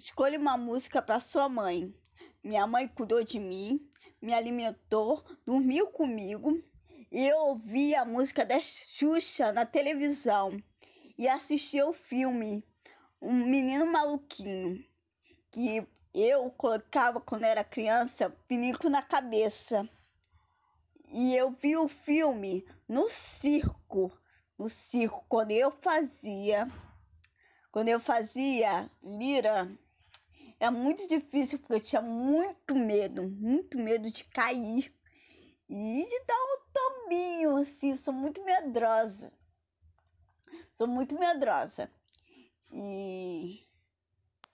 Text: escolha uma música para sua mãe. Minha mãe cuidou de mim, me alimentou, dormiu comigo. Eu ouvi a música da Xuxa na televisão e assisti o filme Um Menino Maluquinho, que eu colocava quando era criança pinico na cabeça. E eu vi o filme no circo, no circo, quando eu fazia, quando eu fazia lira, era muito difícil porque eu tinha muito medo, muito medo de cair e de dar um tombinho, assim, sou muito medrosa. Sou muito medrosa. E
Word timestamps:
escolha 0.00 0.38
uma 0.38 0.56
música 0.56 1.02
para 1.02 1.20
sua 1.20 1.46
mãe. 1.46 1.94
Minha 2.42 2.66
mãe 2.66 2.88
cuidou 2.88 3.22
de 3.22 3.38
mim, 3.38 3.78
me 4.20 4.32
alimentou, 4.32 5.22
dormiu 5.44 5.88
comigo. 5.88 6.58
Eu 7.12 7.36
ouvi 7.48 7.94
a 7.94 8.06
música 8.06 8.42
da 8.42 8.58
Xuxa 8.58 9.52
na 9.52 9.66
televisão 9.66 10.58
e 11.18 11.28
assisti 11.28 11.82
o 11.82 11.92
filme 11.92 12.64
Um 13.20 13.44
Menino 13.44 13.84
Maluquinho, 13.84 14.82
que 15.50 15.86
eu 16.14 16.50
colocava 16.52 17.20
quando 17.20 17.44
era 17.44 17.62
criança 17.62 18.30
pinico 18.48 18.88
na 18.88 19.02
cabeça. 19.02 19.86
E 21.12 21.36
eu 21.36 21.50
vi 21.50 21.76
o 21.76 21.88
filme 21.88 22.64
no 22.88 23.10
circo, 23.10 24.10
no 24.58 24.66
circo, 24.66 25.22
quando 25.28 25.50
eu 25.50 25.70
fazia, 25.70 26.66
quando 27.70 27.88
eu 27.88 28.00
fazia 28.00 28.90
lira, 29.02 29.70
era 30.60 30.70
muito 30.70 31.08
difícil 31.08 31.58
porque 31.58 31.72
eu 31.72 31.80
tinha 31.80 32.02
muito 32.02 32.74
medo, 32.74 33.22
muito 33.22 33.78
medo 33.78 34.10
de 34.10 34.24
cair 34.24 34.94
e 35.66 36.04
de 36.04 36.24
dar 36.26 36.36
um 36.36 36.60
tombinho, 36.70 37.56
assim, 37.56 37.96
sou 37.96 38.12
muito 38.12 38.44
medrosa. 38.44 39.32
Sou 40.70 40.86
muito 40.86 41.18
medrosa. 41.18 41.90
E 42.70 43.29